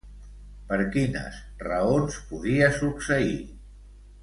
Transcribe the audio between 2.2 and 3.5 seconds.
podia succeir?